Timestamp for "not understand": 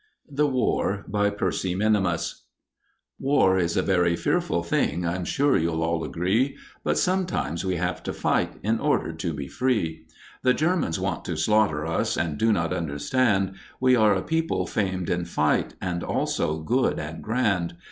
12.51-13.53